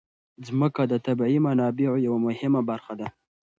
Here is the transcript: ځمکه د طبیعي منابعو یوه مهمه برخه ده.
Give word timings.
ځمکه 0.47 0.81
د 0.91 0.93
طبیعي 1.05 1.39
منابعو 1.47 2.03
یوه 2.07 2.19
مهمه 2.27 2.61
برخه 2.69 2.93
ده. 2.99 3.07